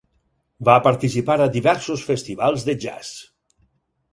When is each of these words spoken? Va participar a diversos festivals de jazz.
Va 0.69 0.77
participar 0.87 1.35
a 1.45 1.47
diversos 1.57 2.07
festivals 2.09 2.67
de 2.71 2.77
jazz. 2.87 3.13